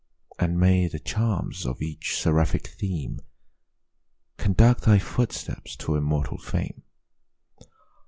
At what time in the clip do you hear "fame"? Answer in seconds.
6.39-6.81